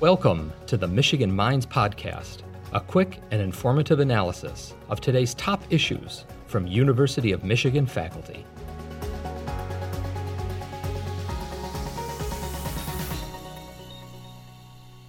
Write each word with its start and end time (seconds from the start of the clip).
Welcome 0.00 0.50
to 0.66 0.78
the 0.78 0.88
Michigan 0.88 1.30
Minds 1.30 1.66
Podcast, 1.66 2.38
a 2.72 2.80
quick 2.80 3.20
and 3.32 3.42
informative 3.42 4.00
analysis 4.00 4.74
of 4.88 4.98
today's 4.98 5.34
top 5.34 5.62
issues 5.68 6.24
from 6.46 6.66
University 6.66 7.32
of 7.32 7.44
Michigan 7.44 7.84
faculty. 7.84 8.46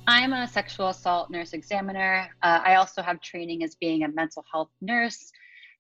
I'm 0.08 0.34
a 0.34 0.46
sexual 0.46 0.90
assault 0.90 1.30
nurse 1.30 1.54
examiner. 1.54 2.28
Uh, 2.44 2.60
I 2.62 2.76
also 2.76 3.02
have 3.02 3.22
training 3.22 3.64
as 3.64 3.76
being 3.76 4.04
a 4.04 4.10
mental 4.10 4.44
health 4.52 4.72
nurse. 4.82 5.32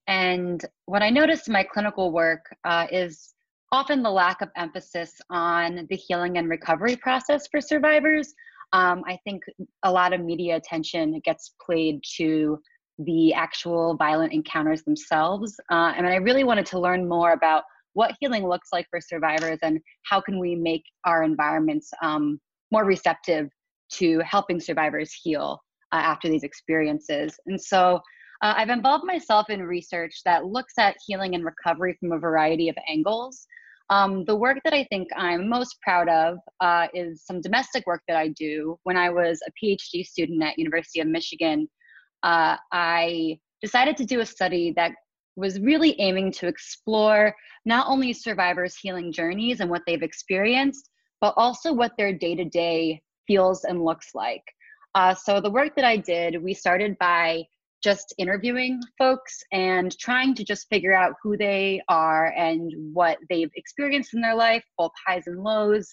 And 0.07 0.63
what 0.85 1.03
I 1.03 1.09
noticed 1.09 1.49
in 1.49 1.51
my 1.51 1.63
clinical 1.63 2.13
work 2.13 2.45
uh, 2.63 2.87
is 2.89 3.33
often 3.73 4.03
the 4.03 4.09
lack 4.09 4.41
of 4.41 4.47
emphasis 4.55 5.19
on 5.29 5.85
the 5.89 5.97
healing 5.97 6.37
and 6.37 6.49
recovery 6.49 6.95
process 6.95 7.45
for 7.47 7.59
survivors. 7.59 8.33
Um, 8.73 9.03
I 9.07 9.17
think 9.23 9.43
a 9.83 9.91
lot 9.91 10.13
of 10.13 10.21
media 10.21 10.55
attention 10.55 11.21
gets 11.25 11.53
played 11.65 12.01
to 12.17 12.59
the 12.99 13.33
actual 13.33 13.95
violent 13.95 14.33
encounters 14.33 14.83
themselves. 14.83 15.59
Uh, 15.71 15.93
and 15.95 16.07
I 16.07 16.15
really 16.15 16.43
wanted 16.43 16.65
to 16.67 16.79
learn 16.79 17.07
more 17.07 17.33
about 17.33 17.63
what 17.93 18.15
healing 18.19 18.47
looks 18.47 18.69
like 18.71 18.87
for 18.89 19.01
survivors 19.01 19.59
and 19.63 19.79
how 20.03 20.21
can 20.21 20.39
we 20.39 20.55
make 20.55 20.83
our 21.05 21.23
environments 21.23 21.91
um, 22.01 22.39
more 22.71 22.85
receptive 22.85 23.49
to 23.93 24.19
helping 24.19 24.59
survivors 24.59 25.13
heal 25.13 25.59
uh, 25.91 25.97
after 25.97 26.29
these 26.29 26.43
experiences. 26.43 27.37
And 27.47 27.59
so 27.59 27.99
uh, 28.41 28.53
I've 28.55 28.69
involved 28.69 29.03
myself 29.05 29.49
in 29.49 29.61
research 29.61 30.21
that 30.25 30.45
looks 30.45 30.73
at 30.79 30.95
healing 31.05 31.35
and 31.35 31.43
recovery 31.43 31.97
from 31.99 32.13
a 32.13 32.19
variety 32.19 32.69
of 32.69 32.75
angles. 32.87 33.45
Um, 33.91 34.23
the 34.23 34.35
work 34.35 34.59
that 34.63 34.73
I 34.73 34.85
think 34.85 35.09
I'm 35.17 35.49
most 35.49 35.75
proud 35.81 36.07
of 36.07 36.37
uh, 36.61 36.87
is 36.93 37.25
some 37.25 37.41
domestic 37.41 37.85
work 37.85 38.01
that 38.07 38.15
I 38.15 38.29
do. 38.29 38.79
When 38.83 38.95
I 38.95 39.09
was 39.09 39.41
a 39.45 39.51
PhD 39.61 40.05
student 40.05 40.41
at 40.41 40.57
University 40.57 41.01
of 41.01 41.07
Michigan, 41.07 41.67
uh, 42.23 42.55
I 42.71 43.37
decided 43.61 43.97
to 43.97 44.05
do 44.05 44.21
a 44.21 44.25
study 44.25 44.71
that 44.77 44.93
was 45.35 45.59
really 45.59 45.99
aiming 45.99 46.31
to 46.31 46.47
explore 46.47 47.35
not 47.65 47.85
only 47.87 48.13
survivors' 48.13 48.77
healing 48.77 49.11
journeys 49.11 49.59
and 49.59 49.69
what 49.69 49.81
they've 49.85 50.03
experienced, 50.03 50.89
but 51.19 51.33
also 51.35 51.73
what 51.73 51.91
their 51.97 52.13
day 52.13 52.33
to 52.35 52.45
day 52.45 53.01
feels 53.27 53.65
and 53.65 53.83
looks 53.83 54.11
like. 54.15 54.43
Uh, 54.95 55.13
so, 55.13 55.41
the 55.41 55.51
work 55.51 55.75
that 55.75 55.85
I 55.85 55.97
did, 55.97 56.41
we 56.41 56.53
started 56.53 56.97
by 56.97 57.43
just 57.83 58.13
interviewing 58.17 58.79
folks 58.97 59.41
and 59.51 59.97
trying 59.97 60.35
to 60.35 60.43
just 60.43 60.67
figure 60.69 60.93
out 60.93 61.15
who 61.21 61.35
they 61.35 61.81
are 61.89 62.27
and 62.37 62.71
what 62.93 63.17
they've 63.29 63.51
experienced 63.55 64.13
in 64.13 64.21
their 64.21 64.35
life, 64.35 64.63
both 64.77 64.91
highs 65.05 65.27
and 65.27 65.41
lows. 65.41 65.91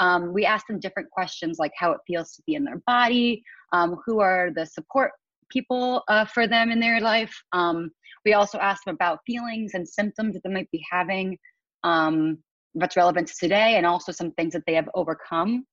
Um, 0.00 0.32
we 0.32 0.44
asked 0.44 0.66
them 0.68 0.80
different 0.80 1.10
questions 1.10 1.58
like 1.58 1.72
how 1.76 1.92
it 1.92 2.00
feels 2.06 2.32
to 2.34 2.42
be 2.46 2.54
in 2.54 2.64
their 2.64 2.82
body, 2.86 3.42
um, 3.72 3.96
who 4.04 4.20
are 4.20 4.50
the 4.54 4.66
support 4.66 5.12
people 5.48 6.02
uh, 6.08 6.24
for 6.24 6.46
them 6.46 6.70
in 6.70 6.80
their 6.80 7.00
life. 7.00 7.34
Um, 7.52 7.90
we 8.24 8.34
also 8.34 8.58
asked 8.58 8.84
them 8.84 8.94
about 8.94 9.20
feelings 9.26 9.72
and 9.74 9.88
symptoms 9.88 10.34
that 10.34 10.42
they 10.44 10.50
might 10.50 10.70
be 10.70 10.84
having, 10.90 11.38
um, 11.84 12.38
what's 12.72 12.96
relevant 12.96 13.28
to 13.28 13.34
today, 13.38 13.76
and 13.76 13.86
also 13.86 14.12
some 14.12 14.32
things 14.32 14.52
that 14.52 14.62
they 14.66 14.74
have 14.74 14.88
overcome. 14.94 15.64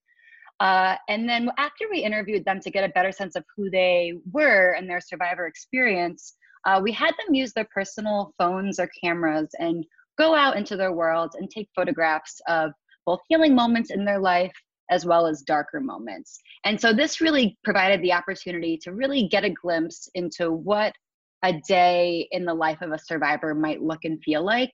Uh, 0.59 0.95
and 1.09 1.27
then 1.27 1.49
after 1.57 1.85
we 1.91 1.99
interviewed 1.99 2.45
them 2.45 2.59
to 2.61 2.71
get 2.71 2.83
a 2.83 2.93
better 2.93 3.11
sense 3.11 3.35
of 3.35 3.43
who 3.55 3.69
they 3.69 4.13
were 4.31 4.71
and 4.71 4.89
their 4.89 5.01
survivor 5.01 5.47
experience, 5.47 6.35
uh, 6.65 6.79
we 6.81 6.91
had 6.91 7.11
them 7.11 7.35
use 7.35 7.53
their 7.53 7.67
personal 7.73 8.33
phones 8.37 8.79
or 8.79 8.89
cameras 9.03 9.49
and 9.59 9.85
go 10.17 10.33
out 10.33 10.57
into 10.57 10.77
their 10.77 10.93
world 10.93 11.31
and 11.37 11.49
take 11.49 11.67
photographs 11.75 12.41
of 12.47 12.71
both 13.05 13.19
healing 13.27 13.53
moments 13.53 13.91
in 13.91 14.05
their 14.05 14.19
life 14.19 14.53
as 14.89 15.05
well 15.05 15.25
as 15.25 15.41
darker 15.41 15.79
moments. 15.79 16.39
And 16.63 16.79
so 16.79 16.93
this 16.93 17.21
really 17.21 17.57
provided 17.63 18.01
the 18.01 18.13
opportunity 18.13 18.77
to 18.83 18.93
really 18.93 19.27
get 19.27 19.43
a 19.43 19.49
glimpse 19.49 20.09
into 20.13 20.51
what 20.51 20.93
a 21.43 21.53
day 21.67 22.27
in 22.31 22.45
the 22.45 22.53
life 22.53 22.81
of 22.81 22.91
a 22.91 22.99
survivor 22.99 23.53
might 23.53 23.81
look 23.81 23.99
and 24.03 24.21
feel 24.23 24.43
like. 24.43 24.71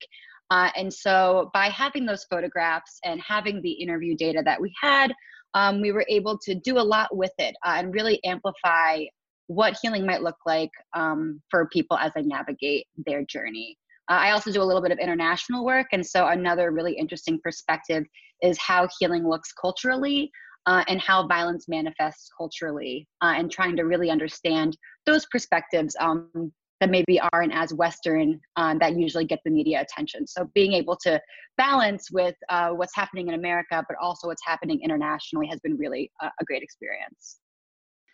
Uh, 0.50 0.70
and 0.76 0.94
so 0.94 1.50
by 1.54 1.68
having 1.68 2.06
those 2.06 2.26
photographs 2.26 3.00
and 3.06 3.22
having 3.22 3.62
the 3.62 3.72
interview 3.72 4.16
data 4.16 4.42
that 4.44 4.62
we 4.62 4.74
had, 4.82 5.14
um, 5.54 5.82
we 5.82 5.92
were 5.92 6.06
able 6.10 6.38
to 6.40 6.56
do 6.56 6.78
a 6.78 6.82
lot 6.82 7.16
with 7.16 7.34
it 7.38 7.56
uh, 7.66 7.76
and 7.78 7.94
really 7.94 8.24
amplify 8.24 9.04
what 9.48 9.78
healing 9.82 10.06
might 10.06 10.22
look 10.22 10.38
like 10.46 10.70
um, 10.96 11.42
for 11.50 11.68
people 11.68 11.98
as 11.98 12.14
they 12.14 12.22
navigate 12.22 12.88
their 13.06 13.24
journey. 13.26 13.78
Uh, 14.10 14.16
I 14.16 14.32
also 14.32 14.52
do 14.52 14.62
a 14.62 14.64
little 14.64 14.82
bit 14.82 14.92
of 14.92 15.00
international 15.00 15.66
work, 15.66 15.88
and 15.92 16.06
so 16.06 16.28
another 16.28 16.72
really 16.72 16.94
interesting 16.94 17.40
perspective 17.44 18.06
is 18.42 18.58
how 18.58 18.88
healing 19.00 19.28
looks 19.28 19.52
culturally 19.54 20.32
uh, 20.66 20.84
and 20.88 21.02
how 21.02 21.28
violence 21.28 21.68
manifests 21.68 22.30
culturally, 22.38 23.08
uh, 23.22 23.34
and 23.36 23.52
trying 23.52 23.76
to 23.76 23.84
really 23.84 24.10
understand 24.10 24.78
those 25.06 25.26
perspectives 25.32 25.96
um, 26.00 26.52
that 26.82 26.90
maybe 26.90 27.22
aren't 27.32 27.54
as 27.54 27.74
Western 27.74 28.42
um, 28.58 28.80
that 28.80 28.98
usually 28.98 29.24
get 29.24 29.40
the 29.46 29.52
media 29.52 29.80
attention. 29.82 30.28
So 30.28 30.50
being 30.54 30.74
able 30.74 30.98
to 31.04 31.22
balance 31.58 32.12
with 32.12 32.36
uh, 32.50 32.72
what's 32.72 32.96
happening 32.96 33.30
in 33.30 33.36
America, 33.36 33.86
but 33.88 33.96
also 34.02 34.28
what's 34.28 34.46
happening 34.46 34.82
internationally 34.84 35.48
has 35.48 35.60
been 35.62 35.78
really 35.78 36.12
a, 36.22 36.26
a 36.26 36.44
great 36.44 36.64
experience. 36.64 37.38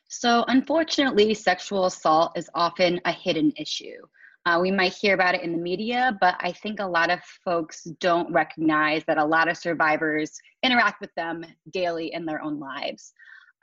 So 0.10 0.46
unfortunately, 0.48 1.34
sexual 1.34 1.86
assault 1.86 2.38
is 2.38 2.50
often 2.54 3.02
a 3.06 3.12
hidden 3.12 3.52
issue. 3.58 4.02
Uh, 4.46 4.60
we 4.62 4.72
might 4.72 4.94
hear 4.94 5.14
about 5.14 5.36
it 5.36 5.42
in 5.42 5.52
the 5.52 5.58
media, 5.58 6.18
but 6.22 6.36
I 6.40 6.52
think 6.52 6.80
a 6.80 6.86
lot 6.86 7.10
of 7.10 7.20
folks 7.44 7.84
don't 8.00 8.32
recognize 8.32 9.04
that 9.08 9.18
a 9.18 9.26
lot 9.26 9.50
of 9.50 9.58
survivors 9.58 10.32
interact 10.64 11.02
with 11.02 11.14
them 11.16 11.44
daily 11.72 12.14
in 12.14 12.26
their 12.26 12.42
own 12.42 12.60
lives. 12.60 13.14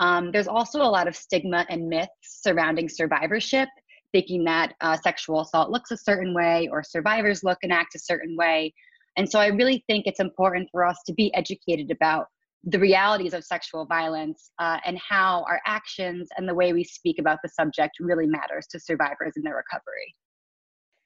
Um, 0.00 0.32
there's 0.32 0.48
also 0.48 0.82
a 0.82 0.84
lot 0.84 1.08
of 1.08 1.16
stigma 1.16 1.64
and 1.68 1.88
myths 1.88 2.10
surrounding 2.22 2.88
survivorship 2.88 3.68
thinking 4.14 4.44
that 4.44 4.74
uh, 4.80 4.96
sexual 4.96 5.40
assault 5.40 5.70
looks 5.70 5.90
a 5.90 5.96
certain 5.96 6.32
way 6.32 6.68
or 6.70 6.84
survivors 6.84 7.42
look 7.42 7.58
and 7.64 7.72
act 7.72 7.96
a 7.96 7.98
certain 7.98 8.36
way. 8.36 8.72
And 9.16 9.28
so 9.28 9.40
I 9.40 9.48
really 9.48 9.82
think 9.88 10.06
it's 10.06 10.20
important 10.20 10.68
for 10.70 10.84
us 10.84 10.98
to 11.06 11.12
be 11.12 11.34
educated 11.34 11.90
about 11.90 12.26
the 12.62 12.78
realities 12.78 13.34
of 13.34 13.44
sexual 13.44 13.84
violence 13.86 14.52
uh, 14.60 14.78
and 14.84 14.98
how 14.98 15.44
our 15.48 15.60
actions 15.66 16.28
and 16.36 16.48
the 16.48 16.54
way 16.54 16.72
we 16.72 16.84
speak 16.84 17.18
about 17.18 17.38
the 17.42 17.48
subject 17.48 17.96
really 17.98 18.26
matters 18.26 18.68
to 18.68 18.78
survivors 18.78 19.32
in 19.36 19.42
their 19.42 19.56
recovery. 19.56 20.14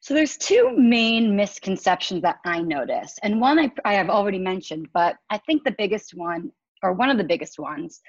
So 0.00 0.12
there's 0.12 0.36
two 0.36 0.74
main 0.76 1.34
misconceptions 1.34 2.22
that 2.22 2.38
I 2.44 2.60
notice. 2.60 3.18
And 3.22 3.40
one 3.40 3.58
I, 3.58 3.72
I 3.84 3.94
have 3.94 4.10
already 4.10 4.38
mentioned, 4.38 4.88
but 4.92 5.16
I 5.30 5.38
think 5.38 5.64
the 5.64 5.74
biggest 5.76 6.12
one, 6.14 6.52
or 6.82 6.92
one 6.92 7.10
of 7.10 7.16
the 7.16 7.24
biggest 7.24 7.58
ones, 7.58 8.00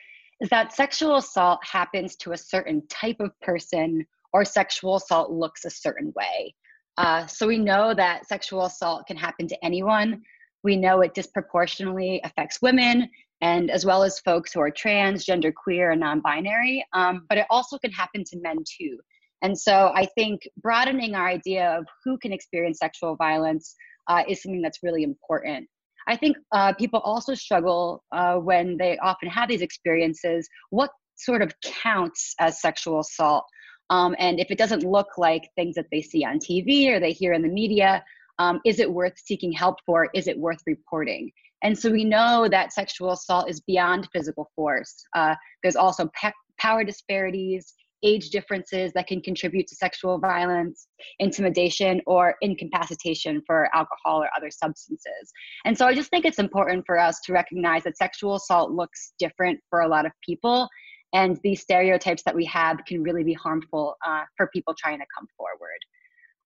is 0.41 0.49
that 0.49 0.73
sexual 0.73 1.15
assault 1.15 1.59
happens 1.63 2.15
to 2.17 2.33
a 2.33 2.38
certain 2.38 2.85
type 2.89 3.19
of 3.19 3.31
person 3.41 4.05
or 4.34 4.45
sexual 4.45 4.95
assault 4.95 5.31
looks 5.31 5.66
a 5.66 5.69
certain 5.69 6.13
way. 6.16 6.53
Uh, 6.97 7.25
so 7.28 7.47
we 7.47 7.57
know 7.57 7.94
that 7.94 8.28
sexual 8.28 8.66
assault 8.66 9.07
can 9.07 9.17
happen 9.17 9.47
to 9.47 9.66
anyone. 9.66 10.22
We 10.63 10.75
know 10.75 11.01
it 11.01 11.13
disproportionately 11.13 12.22
affects 12.23 12.62
women 12.62 13.09
and 13.41 13.72
as 13.72 13.85
well 13.85 14.03
as 14.03 14.19
folks 14.19 14.51
who 14.51 14.59
are 14.59 14.72
trans, 14.72 15.25
gender 15.25 15.51
queer, 15.51 15.91
and 15.91 16.01
non 16.01 16.19
binary, 16.19 16.85
um, 16.94 17.25
but 17.29 17.38
it 17.38 17.45
also 17.50 17.78
can 17.78 17.91
happen 17.91 18.23
to 18.25 18.39
men 18.41 18.57
too. 18.78 18.97
And 19.41 19.57
so 19.57 19.91
I 19.95 20.06
think 20.18 20.41
broadening 20.57 21.16
our 21.16 21.28
idea 21.28 21.78
of 21.78 21.85
who 22.03 22.18
can 22.18 22.34
experience 22.34 22.79
sexual 22.79 23.16
violence 23.16 23.75
uh, 24.09 24.23
is 24.28 24.44
something 24.44 24.62
that's 24.62 24.84
really 24.84 25.03
important. 25.03 25.68
I 26.07 26.18
think 26.18 26.38
uh, 26.51 26.73
people 26.73 27.00
also 27.00 27.35
struggle 27.35 28.03
uh, 28.12 28.35
when 28.35 28.78
they 28.78 28.97
often 28.97 29.29
have 29.29 29.47
these 29.47 29.62
experiences. 29.62 30.50
What 30.72 30.89
sort 31.16 31.41
of 31.41 31.53
counts 31.62 32.34
as 32.39 32.59
sexual 32.59 33.00
assault? 33.00 33.45
Um, 33.89 34.16
and 34.19 34.39
if 34.39 34.51
it 34.51 34.57
doesn't 34.57 34.83
look 34.83 35.17
like 35.17 35.50
things 35.55 35.75
that 35.75 35.88
they 35.91 36.01
see 36.01 36.23
on 36.23 36.39
TV 36.39 36.89
or 36.89 37.00
they 37.00 37.11
hear 37.11 37.33
in 37.33 37.41
the 37.41 37.47
media, 37.47 38.03
um, 38.38 38.61
is 38.66 38.79
it 38.79 38.91
worth 38.91 39.17
seeking 39.17 39.51
help 39.51 39.77
for? 39.85 40.09
Is 40.13 40.27
it 40.27 40.38
worth 40.38 40.61
reporting? 40.66 41.31
And 41.61 41.77
so 41.77 41.91
we 41.91 42.05
know 42.05 42.47
that 42.50 42.72
sexual 42.72 43.11
assault 43.11 43.50
is 43.50 43.59
beyond 43.59 44.07
physical 44.13 44.50
force. 44.55 45.03
Uh, 45.15 45.36
there's 45.62 45.75
also 45.75 46.09
pe- 46.21 46.31
power 46.57 46.83
disparities, 46.83 47.74
age 48.01 48.30
differences 48.30 48.94
that 48.94 49.07
can 49.07 49.21
contribute 49.21 49.68
to 49.68 49.75
sexual 49.75 50.19
violence, 50.19 50.88
intimidation, 51.19 52.01
or 52.07 52.36
incapacitation 52.41 53.41
for 53.45 53.69
alcohol 53.75 54.24
or 54.24 54.30
other 54.38 54.50
substances. 54.50 55.33
And 55.65 55.77
so 55.77 55.86
I 55.86 55.94
just 55.94 56.09
think 56.09 56.24
it's 56.24 56.39
important 56.39 56.86
for 56.86 56.97
us 56.97 57.19
to 57.25 57.33
recognize 57.33 57.83
that 57.83 57.97
sexual 57.97 58.36
assault 58.36 58.71
looks 58.71 59.13
different 59.19 59.59
for 59.69 59.81
a 59.81 59.88
lot 59.89 60.06
of 60.06 60.13
people 60.25 60.69
and 61.13 61.39
these 61.44 61.61
stereotypes 61.61 62.23
that 62.23 62.35
we 62.35 62.45
have 62.45 62.79
can 62.85 63.03
really 63.03 63.23
be 63.23 63.33
harmful 63.33 63.97
uh, 64.06 64.23
for 64.38 64.47
people 64.47 64.73
trying 64.77 65.00
to 65.00 65.06
come 65.17 65.27
forward. 65.38 65.79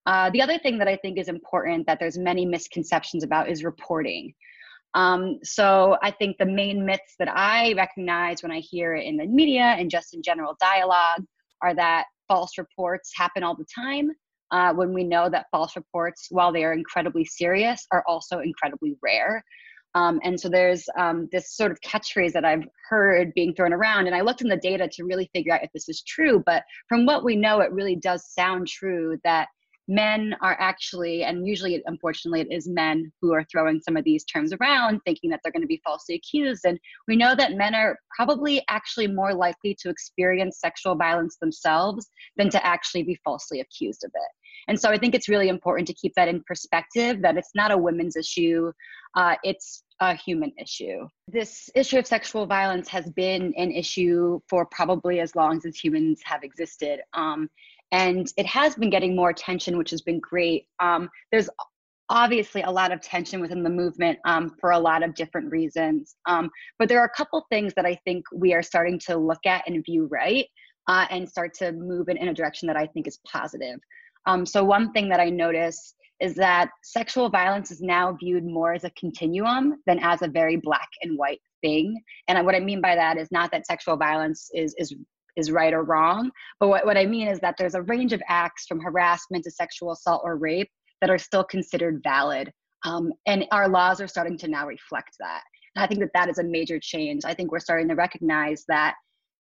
Uh, 0.06 0.30
the 0.31 0.42
other 0.42 0.57
thing 0.57 0.77
that 0.77 0.88
I 0.88 0.98
think 0.98 1.18
is 1.18 1.27
important 1.27 1.86
that 1.88 2.00
there's 2.00 2.18
many 2.18 2.45
misconceptions 2.45 3.24
about 3.24 3.50
is 3.50 3.63
reporting. 3.63 4.33
Um, 4.95 5.39
so 5.44 5.98
I 6.04 6.12
think 6.12 6.38
the 6.38 6.45
main 6.45 6.86
myths 6.86 7.15
that 7.19 7.30
I 7.30 7.74
recognize 7.74 8.44
when 8.44 8.51
I 8.51 8.60
hear 8.60 8.95
it 8.95 9.06
in 9.06 9.18
the 9.18 9.25
media 9.25 9.75
and 9.77 9.89
just 9.89 10.13
in 10.13 10.21
general 10.21 10.56
dialogue 10.60 11.24
are 11.62 11.74
that 11.75 12.06
false 12.27 12.57
reports 12.57 13.12
happen 13.16 13.44
all 13.44 13.56
the 13.56 13.66
time. 13.74 14.12
Uh, 14.51 14.71
when 14.74 14.94
we 14.94 15.04
know 15.04 15.30
that 15.30 15.48
false 15.51 15.75
reports, 15.75 16.27
while 16.30 16.51
they 16.51 16.63
are 16.63 16.74
incredibly 16.74 17.25
serious, 17.25 17.88
are 17.92 18.04
also 18.07 18.39
incredibly 18.39 18.95
rare. 19.01 19.44
Um, 19.95 20.19
and 20.24 20.40
so 20.40 20.50
there's 20.50 20.86
um, 20.98 21.30
this 21.31 21.56
sort 21.56 21.72
of 21.72 21.80
catchphrase 21.81 22.34
that 22.34 22.45
I've 22.45 22.68
heard 22.90 23.34
being 23.34 23.54
thrown 23.54 23.74
around. 23.74 24.07
And 24.07 24.16
I 24.16 24.22
looked 24.22 24.42
in 24.42 24.50
the 24.50 24.57
data 24.57 24.88
to 24.94 25.04
really 25.04 25.30
figure 25.34 25.54
out 25.54 25.63
if 25.63 25.72
this 25.74 25.90
is 25.90 26.01
true. 26.01 26.42
But 26.45 26.63
from 26.90 27.06
what 27.06 27.24
we 27.24 27.36
know, 27.36 27.60
it 27.60 27.72
really 27.72 27.95
does 27.95 28.34
sound 28.34 28.68
true 28.68 29.18
that 29.24 29.48
men 29.88 30.34
are 30.42 30.56
actually, 30.60 31.24
and 31.24 31.45
usually, 31.45 31.81
unfortunately, 31.86 32.42
it 32.42 32.51
is 32.51 32.68
men 32.68 33.12
who 33.22 33.34
are 33.34 33.45
throwing 33.51 33.81
some 33.81 33.98
of 33.98 34.04
these 34.04 34.24
terms 34.24 34.54
around, 34.54 35.01
thinking 35.06 35.30
that 35.30 35.42
they're 35.44 35.51
going 35.51 35.62
to 35.62 35.68
be 35.68 35.81
falsely 35.84 36.16
accused. 36.16 36.66
And 36.66 36.80
we 37.07 37.16
know 37.16 37.36
that 37.36 37.54
men 37.54 37.75
are 37.75 38.00
probably 38.16 38.63
actually 38.69 39.07
more 39.07 39.34
likely 39.34 39.75
to 39.81 39.90
experience 39.90 40.60
sexual 40.60 40.95
violence 40.95 41.38
themselves 41.42 42.10
than 42.38 42.50
to 42.50 42.66
actually 42.66 43.04
be 43.04 43.19
falsely 43.24 43.60
accused 43.60 44.04
of 44.04 44.12
it. 44.13 44.31
And 44.68 44.80
so 44.80 44.89
I 44.89 44.98
think 44.98 45.15
it's 45.15 45.30
really 45.30 45.50
important 45.50 45.88
to 45.88 45.94
keep 45.94 46.13
that 46.15 46.27
in 46.27 46.44
perspective 46.44 47.21
that 47.21 47.38
it's 47.38 47.51
not 47.56 47.71
a 47.71 47.77
women's 47.77 48.15
issue, 48.15 48.71
uh, 49.15 49.36
it's 49.44 49.83
a 50.00 50.15
human 50.15 50.51
issue. 50.60 51.07
This 51.27 51.69
issue 51.75 52.00
of 52.00 52.07
sexual 52.07 52.45
violence 52.45 52.88
has 52.89 53.10
been 53.12 53.54
an 53.57 53.71
issue 53.71 54.39
for 54.50 54.65
probably 54.65 55.19
as 55.19 55.36
long 55.36 55.62
as 55.65 55.77
humans 55.77 56.21
have 56.24 56.44
existed. 56.44 57.01
Um, 57.13 57.50
and 57.92 58.31
it 58.38 58.45
has 58.48 58.75
been 58.75 58.89
getting 58.89 59.15
more 59.15 59.30
attention, 59.30 59.77
which 59.77 59.92
has 59.92 60.01
been 60.01 60.19
great. 60.19 60.66
Um, 60.80 61.09
there's 61.31 61.50
obviously 62.09 62.62
a 62.62 62.71
lot 62.71 62.92
of 62.92 63.01
tension 63.01 63.39
within 63.39 63.63
the 63.63 63.69
movement 63.69 64.19
um, 64.25 64.56
for 64.59 64.71
a 64.71 64.80
lot 64.80 65.04
of 65.04 65.16
different 65.16 65.51
reasons. 65.51 66.16
Um, 66.25 66.50
but 66.80 66.89
there 66.89 67.00
are 67.00 67.06
a 67.06 67.18
couple 67.18 67.45
things 67.50 67.74
that 67.75 67.86
I 67.86 67.95
think 68.04 68.25
we 68.33 68.54
are 68.54 68.63
starting 68.63 69.00
to 69.07 69.18
look 69.18 69.45
at 69.45 69.68
and 69.68 69.83
view 69.86 70.07
right 70.12 70.48
uh, 70.88 71.06
and 71.09 71.30
start 71.30 71.54
to 71.56 71.71
move 71.71 72.09
in, 72.09 72.18
in, 72.18 72.27
a 72.27 72.33
direction 72.33 72.68
that 72.68 72.75
I 72.75 72.88
think 72.88 73.07
is 73.07 73.19
positive. 73.25 73.80
Um, 74.25 74.46
so, 74.46 74.64
one 74.64 74.92
thing 74.92 75.10
that 75.10 75.20
I 75.20 75.30
notice 75.30 75.96
is 76.20 76.36
that 76.36 76.70
sexual 76.84 77.30
violence 77.30 77.72
is 77.72 77.81
now 77.81 78.14
viewed 78.14 78.46
more 78.46 78.74
as 78.74 78.84
a 78.84 78.90
continuum 78.92 79.81
than 79.86 80.00
as 80.00 80.22
a 80.22 80.28
very 80.28 80.56
black 80.56 80.88
and 81.02 81.18
white 81.18 81.42
thing. 81.62 82.02
And 82.28 82.46
what 82.46 82.56
I 82.56 82.60
mean 82.60 82.81
by 82.81 82.96
that 82.96 83.18
is 83.18 83.30
not 83.31 83.52
that 83.52 83.66
sexual 83.66 83.98
violence 83.98 84.50
is, 84.54 84.74
is 84.78 84.96
is 85.36 85.52
right 85.52 85.74
or 85.74 85.84
wrong. 85.84 86.31
But 86.60 86.68
what, 86.68 86.86
what 86.86 86.98
I 86.98 87.06
mean 87.06 87.28
is 87.28 87.40
that 87.40 87.56
there's 87.58 87.75
a 87.75 87.81
range 87.84 88.14
of 88.14 88.22
acts 88.30 88.66
from 88.68 88.80
harassment 88.80 89.44
to 89.46 89.52
sexual 89.52 89.92
assault 89.92 90.22
or 90.24 90.38
rape 90.38 90.69
that 91.02 91.10
are 91.10 91.18
still 91.18 91.44
considered 91.44 92.02
valid. 92.04 92.52
Um, 92.86 93.12
and 93.26 93.46
our 93.52 93.68
laws 93.68 94.00
are 94.02 94.08
starting 94.08 94.38
to 94.40 94.48
now 94.48 94.68
reflect 94.68 95.16
that. 95.19 95.42
And 95.76 95.84
I 95.84 95.88
think 95.88 96.02
that 96.02 96.12
that 96.14 96.30
is 96.30 96.38
a 96.38 96.44
major 96.44 96.80
change. 96.80 97.26
I 97.26 97.34
think 97.34 97.52
we're 97.52 97.60
starting 97.60 97.88
to 97.90 97.96
recognize 97.96 98.64
that 98.68 98.96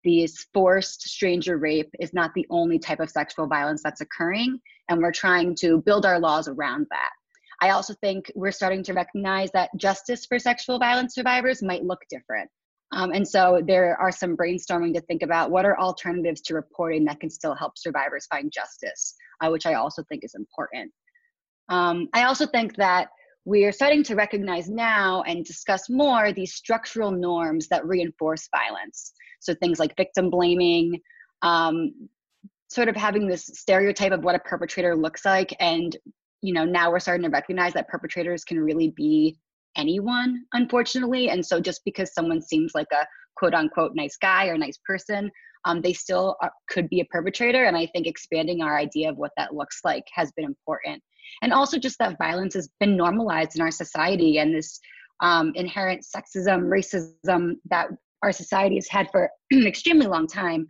these 0.05 0.47
forced 0.53 1.01
stranger 1.01 1.57
rape 1.57 1.89
is 1.99 2.13
not 2.13 2.33
the 2.33 2.47
only 2.49 2.79
type 2.79 3.01
of 3.01 3.09
sexual 3.09 3.47
violence 3.47 3.83
that's 3.83 3.99
occurring, 3.99 4.59
and 4.87 5.01
we're 5.01 5.11
trying 5.11 5.55
to 5.55 5.81
build 5.81 6.05
our 6.05 6.19
laws 6.19 6.47
around 6.47 6.87
that. 6.91 7.09
I 7.61 7.71
also 7.71 7.93
think 7.95 8.31
we're 8.35 8.51
starting 8.51 8.83
to 8.83 8.93
recognize 8.93 9.51
that 9.51 9.71
justice 9.75 10.25
for 10.25 10.39
sexual 10.39 10.79
violence 10.79 11.15
survivors 11.15 11.63
might 11.63 11.83
look 11.83 11.99
different. 12.09 12.49
Um, 12.91 13.11
and 13.11 13.27
so 13.27 13.61
there 13.65 13.97
are 13.99 14.11
some 14.11 14.37
brainstorming 14.37 14.93
to 14.93 15.01
think 15.01 15.23
about 15.23 15.51
what 15.51 15.65
are 15.65 15.77
alternatives 15.79 16.41
to 16.41 16.53
reporting 16.53 17.03
that 17.05 17.19
can 17.19 17.29
still 17.29 17.55
help 17.55 17.77
survivors 17.77 18.27
find 18.27 18.51
justice, 18.51 19.15
uh, 19.41 19.49
which 19.49 19.65
I 19.65 19.73
also 19.73 20.03
think 20.03 20.23
is 20.23 20.35
important. 20.35 20.91
Um, 21.67 22.07
I 22.13 22.23
also 22.23 22.45
think 22.45 22.75
that 22.75 23.09
we 23.45 23.63
are 23.65 23.71
starting 23.71 24.03
to 24.03 24.15
recognize 24.15 24.69
now 24.69 25.21
and 25.23 25.45
discuss 25.45 25.87
more 25.89 26.33
these 26.33 26.55
structural 26.55 27.11
norms 27.11 27.67
that 27.67 27.85
reinforce 27.85 28.49
violence. 28.49 29.13
So 29.39 29.53
things 29.53 29.79
like 29.79 29.95
victim 29.95 30.31
blaming, 30.31 30.99
um, 31.43 32.09
sort 32.69 32.89
of 32.89 32.95
having 32.95 33.27
this 33.27 33.45
stereotype 33.45 34.11
of 34.11 34.23
what 34.23 34.35
a 34.35 34.39
perpetrator 34.39 34.95
looks 34.95 35.23
like. 35.23 35.55
And, 35.59 35.95
you 36.41 36.53
know, 36.53 36.65
now 36.65 36.89
we're 36.91 36.99
starting 36.99 37.23
to 37.23 37.29
recognize 37.29 37.73
that 37.73 37.87
perpetrators 37.87 38.43
can 38.43 38.59
really 38.59 38.89
be 38.89 39.37
anyone, 39.77 40.43
unfortunately. 40.53 41.29
And 41.29 41.45
so 41.45 41.59
just 41.59 41.81
because 41.85 42.13
someone 42.13 42.41
seems 42.41 42.73
like 42.73 42.87
a 42.91 43.05
quote 43.35 43.53
unquote 43.53 43.91
nice 43.93 44.17
guy 44.17 44.47
or 44.47 44.57
nice 44.57 44.79
person, 44.85 45.29
um, 45.65 45.81
they 45.81 45.93
still 45.93 46.35
are, 46.41 46.51
could 46.69 46.89
be 46.89 47.01
a 47.01 47.05
perpetrator. 47.05 47.65
And 47.65 47.77
I 47.77 47.85
think 47.87 48.07
expanding 48.07 48.61
our 48.61 48.77
idea 48.77 49.09
of 49.09 49.17
what 49.17 49.31
that 49.37 49.53
looks 49.53 49.81
like 49.83 50.03
has 50.13 50.31
been 50.31 50.45
important. 50.45 51.03
And 51.41 51.53
also 51.53 51.77
just 51.77 51.99
that 51.99 52.17
violence 52.17 52.53
has 52.53 52.69
been 52.79 52.95
normalized 52.97 53.55
in 53.55 53.61
our 53.61 53.71
society 53.71 54.39
and 54.39 54.53
this 54.53 54.79
um, 55.21 55.51
inherent 55.55 56.03
sexism, 56.03 56.63
racism 56.67 57.55
that 57.69 57.87
our 58.23 58.31
society 58.31 58.75
has 58.75 58.87
had 58.87 59.09
for 59.11 59.29
an 59.51 59.67
extremely 59.67 60.07
long 60.07 60.27
time. 60.27 60.67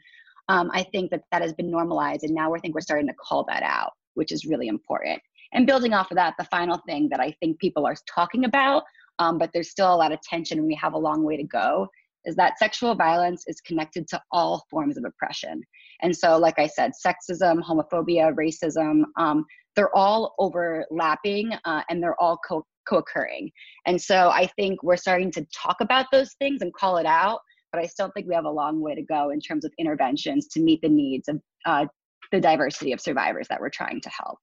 Um, 0.47 0.69
I 0.73 0.83
think 0.83 1.11
that 1.11 1.23
that 1.31 1.41
has 1.41 1.53
been 1.53 1.71
normalized. 1.71 2.23
And 2.23 2.33
now 2.33 2.51
we 2.51 2.59
think 2.59 2.75
we're 2.75 2.81
starting 2.81 3.07
to 3.07 3.13
call 3.13 3.45
that 3.45 3.63
out, 3.63 3.93
which 4.13 4.31
is 4.31 4.45
really 4.45 4.67
important. 4.67 5.21
And 5.53 5.65
building 5.65 5.93
off 5.93 6.11
of 6.11 6.17
that, 6.17 6.35
the 6.37 6.45
final 6.45 6.79
thing 6.87 7.09
that 7.09 7.19
I 7.19 7.35
think 7.39 7.59
people 7.59 7.85
are 7.85 7.95
talking 8.13 8.45
about, 8.45 8.83
um, 9.19 9.37
but 9.37 9.51
there's 9.53 9.71
still 9.71 9.93
a 9.93 9.95
lot 9.95 10.11
of 10.11 10.21
tension 10.21 10.59
and 10.59 10.67
we 10.67 10.75
have 10.75 10.93
a 10.93 10.97
long 10.97 11.23
way 11.23 11.37
to 11.37 11.43
go, 11.43 11.87
is 12.25 12.35
that 12.35 12.57
sexual 12.57 12.95
violence 12.95 13.43
is 13.47 13.61
connected 13.61 14.07
to 14.09 14.21
all 14.31 14.65
forms 14.69 14.97
of 14.97 15.05
oppression. 15.05 15.61
And 16.01 16.15
so, 16.15 16.37
like 16.37 16.59
I 16.59 16.67
said, 16.67 16.91
sexism, 17.05 17.61
homophobia, 17.63 18.33
racism, 18.33 19.03
um, 19.17 19.45
they're 19.75 19.95
all 19.95 20.35
overlapping 20.39 21.51
uh, 21.65 21.81
and 21.89 22.01
they're 22.01 22.19
all 22.21 22.39
co 22.47 22.65
occurring. 22.91 23.49
And 23.87 23.99
so 23.99 24.29
I 24.29 24.47
think 24.55 24.83
we're 24.83 24.97
starting 24.97 25.31
to 25.31 25.45
talk 25.55 25.77
about 25.81 26.05
those 26.11 26.33
things 26.39 26.61
and 26.61 26.73
call 26.73 26.97
it 26.97 27.07
out, 27.07 27.39
but 27.71 27.81
I 27.81 27.87
still 27.87 28.11
think 28.13 28.27
we 28.27 28.35
have 28.35 28.45
a 28.45 28.51
long 28.51 28.79
way 28.79 28.93
to 28.93 29.01
go 29.01 29.31
in 29.31 29.39
terms 29.39 29.65
of 29.65 29.73
interventions 29.79 30.47
to 30.49 30.61
meet 30.61 30.81
the 30.81 30.89
needs 30.89 31.27
of 31.27 31.41
uh, 31.65 31.85
the 32.31 32.39
diversity 32.39 32.91
of 32.91 33.01
survivors 33.01 33.47
that 33.49 33.59
we're 33.59 33.69
trying 33.69 34.01
to 34.01 34.09
help 34.09 34.37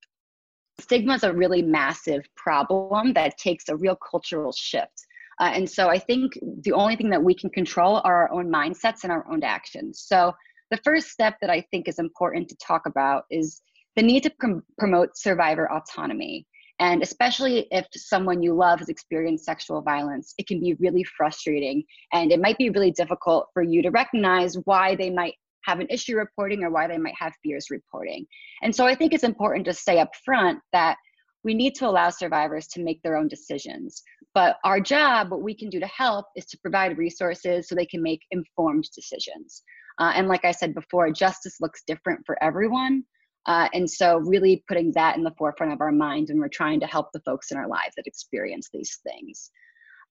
stigma 0.81 1.15
is 1.15 1.23
a 1.23 1.33
really 1.33 1.63
massive 1.63 2.23
problem 2.37 3.13
that 3.15 3.39
takes 3.39 3.69
a 3.69 3.77
real 3.77 3.97
cultural 4.11 4.53
shift. 4.53 5.07
Uh, 5.41 5.53
and 5.55 5.69
so 5.69 5.89
I 5.89 5.99
think 5.99 6.39
the 6.63 6.73
only 6.73 6.97
thing 6.97 7.11
that 7.11 7.23
we 7.23 7.35
can 7.35 7.51
control 7.51 8.01
are 8.05 8.23
our 8.23 8.33
own 8.33 8.51
mindsets 8.51 9.03
and 9.03 9.13
our 9.13 9.27
own 9.31 9.43
actions. 9.43 10.03
So 10.07 10.33
the 10.71 10.77
first 10.79 11.09
step 11.09 11.37
that 11.41 11.51
I 11.51 11.61
think 11.71 11.89
is 11.89 11.99
important 11.99 12.49
to 12.49 12.57
talk 12.57 12.87
about 12.87 13.25
is 13.31 13.61
the 13.97 14.03
need 14.03 14.23
to 14.25 14.31
pr- 14.39 14.61
promote 14.79 15.17
survivor 15.17 15.71
autonomy. 15.71 16.47
And 16.79 17.03
especially 17.03 17.69
if 17.71 17.87
someone 17.95 18.43
you 18.43 18.55
love 18.55 18.81
has 18.81 18.89
experienced 18.89 19.45
sexual 19.45 19.83
violence, 19.83 20.35
it 20.39 20.47
can 20.47 20.59
be 20.59 20.75
really 20.81 21.05
frustrating. 21.05 21.85
And 22.13 22.33
it 22.33 22.41
might 22.41 22.59
be 22.59 22.71
really 22.71 22.91
difficult 22.91 23.49
for 23.53 23.63
you 23.63 23.83
to 23.83 23.91
recognize 23.91 24.57
why 24.65 24.97
they 24.97 25.11
might 25.11 25.35
have 25.65 25.79
an 25.79 25.87
issue 25.91 26.17
reporting 26.17 26.65
or 26.65 26.71
why 26.71 26.89
they 26.89 26.99
might 26.99 27.15
have 27.19 27.35
fears 27.43 27.67
reporting. 27.71 28.27
And 28.63 28.75
so 28.75 28.87
I 28.87 28.95
think 28.95 29.13
it's 29.13 29.25
important 29.25 29.65
to 29.67 29.75
say 29.75 30.01
up 30.01 30.11
front 30.25 30.59
that 30.73 30.97
we 31.45 31.55
need 31.55 31.75
to 31.77 31.89
allow 31.89 32.11
survivors 32.11 32.67
to 32.69 32.83
make 32.83 33.03
their 33.03 33.17
own 33.17 33.29
decisions. 33.29 34.03
But 34.35 34.57
our 34.65 34.81
job, 34.81 35.31
what 35.31 35.43
we 35.43 35.55
can 35.55 35.69
do 35.69 35.81
to 35.81 35.87
help, 35.87 36.27
is 36.37 36.47
to 36.47 36.59
provide 36.59 36.97
resources 36.97 37.69
so 37.69 37.75
they 37.75 37.87
can 37.87 38.03
make 38.03 38.23
informed 38.31 38.89
decisions. 38.95 39.63
Uh, 39.99 40.13
and 40.15 40.29
like 40.29 40.45
I 40.45 40.53
said 40.53 40.75
before, 40.75 41.11
justice 41.11 41.57
looks 41.61 41.83
different 41.87 42.21
for 42.25 42.43
everyone. 42.43 43.05
Uh, 43.47 43.69
and 43.75 43.91
so, 43.91 44.19
really 44.19 44.65
putting 44.69 44.93
that 44.93 45.17
in 45.17 45.25
the 45.25 45.35
forefront 45.37 45.73
of 45.73 45.81
our 45.81 45.93
minds 45.93 46.31
when 46.31 46.39
we're 46.39 46.49
trying 46.49 46.79
to 46.81 46.87
help 46.87 47.09
the 47.13 47.21
folks 47.21 47.51
in 47.51 47.59
our 47.59 47.67
lives 47.67 47.95
that 47.97 48.07
experience 48.07 48.69
these 48.73 49.01
things. 49.03 49.51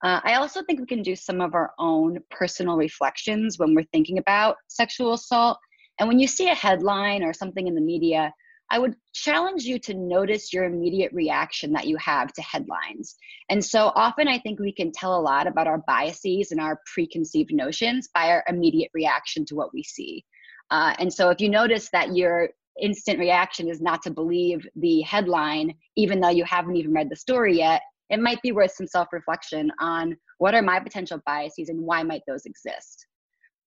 Uh, 0.03 0.19
I 0.23 0.35
also 0.35 0.61
think 0.63 0.79
we 0.79 0.85
can 0.85 1.03
do 1.03 1.15
some 1.15 1.41
of 1.41 1.53
our 1.53 1.71
own 1.79 2.17
personal 2.29 2.75
reflections 2.75 3.57
when 3.57 3.73
we're 3.73 3.85
thinking 3.93 4.17
about 4.17 4.57
sexual 4.67 5.13
assault. 5.13 5.57
And 5.99 6.09
when 6.09 6.19
you 6.19 6.27
see 6.27 6.49
a 6.49 6.55
headline 6.55 7.23
or 7.23 7.33
something 7.33 7.67
in 7.67 7.75
the 7.75 7.81
media, 7.81 8.33
I 8.71 8.79
would 8.79 8.95
challenge 9.13 9.63
you 9.63 9.77
to 9.79 9.93
notice 9.93 10.53
your 10.53 10.63
immediate 10.63 11.11
reaction 11.11 11.73
that 11.73 11.87
you 11.87 11.97
have 11.97 12.31
to 12.31 12.41
headlines. 12.41 13.17
And 13.49 13.63
so 13.63 13.91
often 13.95 14.29
I 14.29 14.39
think 14.39 14.61
we 14.61 14.71
can 14.71 14.93
tell 14.93 15.19
a 15.19 15.21
lot 15.21 15.45
about 15.45 15.67
our 15.67 15.83
biases 15.85 16.51
and 16.51 16.61
our 16.61 16.79
preconceived 16.93 17.53
notions 17.53 18.07
by 18.15 18.29
our 18.29 18.45
immediate 18.47 18.89
reaction 18.93 19.45
to 19.47 19.55
what 19.55 19.73
we 19.73 19.83
see. 19.83 20.23
Uh, 20.71 20.95
and 20.99 21.13
so 21.13 21.29
if 21.29 21.41
you 21.41 21.49
notice 21.49 21.89
that 21.91 22.15
your 22.15 22.49
instant 22.81 23.19
reaction 23.19 23.67
is 23.69 23.81
not 23.81 24.01
to 24.03 24.09
believe 24.09 24.65
the 24.77 25.01
headline, 25.01 25.75
even 25.97 26.21
though 26.21 26.29
you 26.29 26.45
haven't 26.45 26.77
even 26.77 26.93
read 26.93 27.09
the 27.09 27.15
story 27.17 27.57
yet, 27.57 27.81
it 28.09 28.21
might 28.21 28.41
be 28.41 28.53
worth 28.53 28.71
some 28.71 28.87
self 28.87 29.09
reflection 29.11 29.69
on 29.81 30.15
what 30.37 30.55
are 30.55 30.61
my 30.61 30.79
potential 30.79 31.21
biases 31.25 31.67
and 31.67 31.81
why 31.81 32.03
might 32.03 32.21
those 32.25 32.45
exist. 32.45 33.05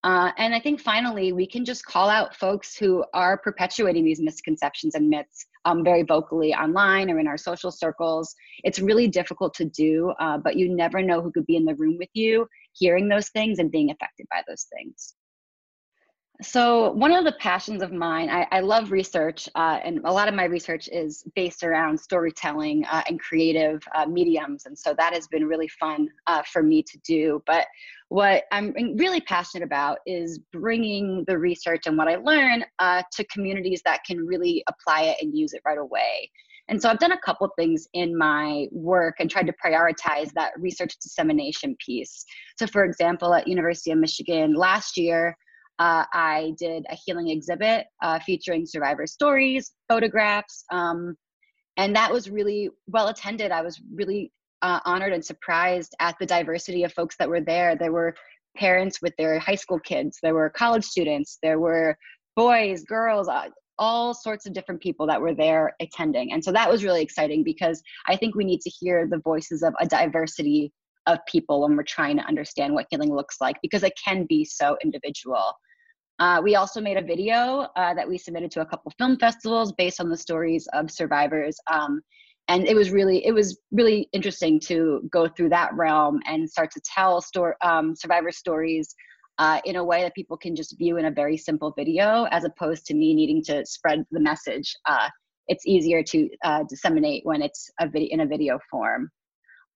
Uh, 0.05 0.33
and 0.37 0.55
I 0.55 0.61
think 0.61 0.83
finally, 0.83 1.33
we 1.33 1.47
can 1.47 1.65
just 1.65 1.87
call 1.87 2.11
out 2.11 2.37
folks 2.37 2.77
who 2.77 3.03
are 3.15 3.39
perpetuating 3.39 4.05
these 4.05 4.21
misconceptions 4.21 4.95
and 4.95 5.09
myths 5.09 5.47
um, 5.65 5.83
very 5.83 6.03
vocally 6.03 6.53
online 6.55 7.11
or 7.11 7.19
in 7.19 7.27
our 7.27 7.39
social 7.39 7.71
circles. 7.71 8.35
It's 8.65 8.79
really 8.79 9.09
difficult 9.09 9.55
to 9.55 9.65
do, 9.65 10.13
uh, 10.21 10.37
but 10.37 10.57
you 10.57 10.69
never 10.69 11.01
know 11.01 11.23
who 11.23 11.33
could 11.33 11.47
be 11.47 11.57
in 11.57 11.65
the 11.65 11.75
room 11.77 11.97
with 11.99 12.11
you, 12.13 12.47
hearing 12.75 13.09
those 13.09 13.31
things 13.31 13.59
and 13.59 13.71
being 13.71 13.91
affected 13.91 14.27
by 14.31 14.43
those 14.47 14.67
things. 14.77 15.15
So, 16.45 16.91
one 16.93 17.13
of 17.13 17.25
the 17.25 17.33
passions 17.33 17.83
of 17.83 17.91
mine, 17.91 18.29
I, 18.29 18.47
I 18.53 18.61
love 18.61 18.93
research, 18.93 19.49
uh, 19.55 19.81
and 19.83 20.01
a 20.05 20.13
lot 20.13 20.29
of 20.29 20.35
my 20.35 20.45
research 20.45 20.89
is 20.93 21.25
based 21.35 21.65
around 21.65 21.99
storytelling 21.99 22.85
uh, 22.85 23.03
and 23.09 23.19
creative 23.19 23.83
uh, 23.95 24.05
mediums. 24.05 24.67
And 24.67 24.79
so 24.79 24.95
that 24.99 25.15
has 25.15 25.27
been 25.27 25.47
really 25.47 25.69
fun 25.69 26.09
uh, 26.27 26.43
for 26.43 26.63
me 26.63 26.83
to 26.83 26.99
do. 26.99 27.43
But 27.47 27.67
what 28.09 28.45
I'm 28.53 28.75
really 28.97 29.23
passionate 29.23 29.65
about 29.65 29.99
is 30.07 30.39
bringing 30.53 31.25
the 31.27 31.39
research 31.39 31.87
and 31.87 31.97
what 31.97 32.09
I 32.09 32.17
learn 32.17 32.65
uh, 32.79 33.03
to 33.13 33.25
communities 33.25 33.81
that 33.87 34.05
can 34.05 34.27
really 34.27 34.63
apply 34.69 35.03
it 35.05 35.17
and 35.23 35.37
use 35.37 35.55
it 35.55 35.63
right 35.65 35.79
away. 35.79 36.31
And 36.69 36.81
so 36.81 36.89
I've 36.89 36.99
done 36.99 37.13
a 37.13 37.21
couple 37.21 37.49
things 37.59 37.89
in 37.93 38.17
my 38.17 38.67
work 38.71 39.17
and 39.19 39.31
tried 39.31 39.47
to 39.47 39.55
prioritize 39.65 40.31
that 40.35 40.53
research 40.59 40.97
dissemination 41.03 41.77
piece. 41.85 42.25
So 42.59 42.67
for 42.67 42.85
example, 42.85 43.35
at 43.35 43.49
University 43.49 43.91
of 43.91 43.99
Michigan 43.99 44.55
last 44.55 44.97
year, 44.97 45.37
uh, 45.79 46.05
I 46.13 46.55
did 46.59 46.87
a 46.91 46.95
healing 46.95 47.29
exhibit 47.29 47.87
uh, 48.03 48.19
featuring 48.21 48.67
survivor 48.67 49.07
stories, 49.07 49.73
photographs, 49.89 50.65
um, 50.71 51.17
and 51.77 51.97
that 51.97 52.13
was 52.13 52.31
really 52.31 52.71
well 52.87 53.09
attended. 53.09 53.51
I 53.51 53.63
was 53.63 53.81
really 53.93 54.33
uh, 54.63 54.81
honored 54.85 55.13
and 55.13 55.25
surprised 55.25 55.95
at 56.01 56.17
the 56.19 56.27
diversity 56.27 56.85
of 56.85 56.93
folks 56.93 57.17
that 57.19 57.29
were 57.29 57.41
there. 57.41 57.77
There 57.77 57.93
were 57.93 58.15
parents 58.57 59.03
with 59.03 59.15
their 59.19 59.39
high 59.39 59.57
school 59.57 59.81
kids, 59.81 60.19
there 60.23 60.35
were 60.35 60.49
college 60.49 60.85
students, 60.85 61.39
there 61.43 61.59
were 61.59 61.99
boys, 62.37 62.85
girls, 62.85 63.29
uh, 63.29 63.49
all 63.79 64.15
sorts 64.15 64.47
of 64.47 64.53
different 64.53 64.81
people 64.81 65.07
that 65.07 65.21
were 65.21 65.35
there 65.35 65.75
attending. 65.81 66.33
And 66.33 66.45
so 66.45 66.53
that 66.53 66.71
was 66.71 66.85
really 66.85 67.03
exciting 67.03 67.43
because 67.43 67.83
I 68.07 68.17
think 68.17 68.35
we 68.35 68.45
need 68.45 68.61
to 68.61 68.71
hear 68.71 69.09
the 69.09 69.19
voices 69.19 69.63
of 69.63 69.75
a 69.81 69.87
diversity 69.87 70.73
of 71.07 71.19
people 71.27 71.63
when 71.63 71.77
we're 71.77 71.83
trying 71.83 72.17
to 72.17 72.25
understand 72.25 72.73
what 72.73 72.87
healing 72.91 73.15
looks 73.15 73.41
like 73.41 73.57
because 73.63 73.83
it 73.83 73.93
can 74.03 74.27
be 74.27 74.45
so 74.45 74.77
individual. 74.83 75.53
Uh, 76.19 76.41
we 76.43 76.55
also 76.55 76.81
made 76.81 76.97
a 76.97 77.03
video 77.03 77.67
uh, 77.77 77.95
that 77.95 78.09
we 78.09 78.17
submitted 78.17 78.51
to 78.53 78.61
a 78.61 78.67
couple 78.67 78.93
film 78.99 79.19
festivals 79.19 79.73
based 79.73 80.01
on 80.01 80.09
the 80.09 80.17
stories 80.17 80.69
of 80.73 80.91
survivors. 80.91 81.57
Um, 81.73 82.03
and 82.49 82.67
it 82.67 82.75
was 82.75 82.91
really 82.91 83.25
it 83.25 83.33
was 83.33 83.59
really 83.73 84.09
interesting 84.13 84.61
to 84.61 85.09
go 85.11 85.29
through 85.29 85.49
that 85.49 85.73
realm 85.75 86.21
and 86.27 86.49
start 86.49 86.71
to 86.73 86.81
tell 86.85 87.21
story 87.21 87.55
um, 87.63 87.95
survivor 87.97 88.31
stories 88.31 88.95
uh, 89.39 89.61
in 89.65 89.77
a 89.77 89.85
way 89.85 90.03
that 90.03 90.15
people 90.15 90.37
can 90.37 90.55
just 90.55 90.79
view 90.79 90.97
in 90.97 91.07
a 91.07 91.11
very 91.11 91.37
simple 91.37 91.73
video 91.77 92.25
as 92.31 92.45
opposed 92.45 92.87
to 92.87 92.95
me 92.95 93.15
needing 93.15 93.43
to 93.43 93.65
spread 93.65 94.05
the 94.11 94.21
message 94.21 94.75
uh, 94.87 95.09
it's 95.49 95.67
easier 95.67 96.03
to 96.03 96.29
uh, 96.45 96.63
disseminate 96.69 97.25
when 97.25 97.43
it's 97.43 97.71
a 97.81 97.89
video 97.89 98.09
in 98.13 98.21
a 98.21 98.27
video 98.27 98.59
form 98.71 99.11